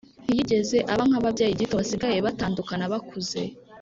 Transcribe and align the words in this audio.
ntiyigeze 0.23 0.77
aba 0.93 1.03
nka 1.07 1.19
ba 1.19 1.23
babyeyi 1.25 1.59
gito 1.59 1.73
basigaye 1.79 2.17
batandukana 2.25 2.85
bakuze, 2.93 3.39